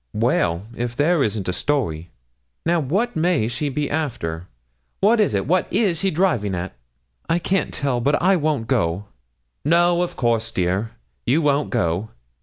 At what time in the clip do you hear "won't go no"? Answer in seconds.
8.35-10.01